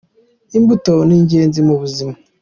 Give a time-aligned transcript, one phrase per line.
[0.57, 2.13] Imbuto n'ingenzi mubuzima.